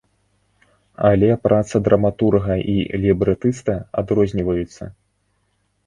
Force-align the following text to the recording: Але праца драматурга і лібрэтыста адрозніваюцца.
Але 1.09 1.29
праца 1.45 1.75
драматурга 1.89 2.55
і 2.75 2.99
лібрэтыста 3.07 3.73
адрозніваюцца. 4.03 4.83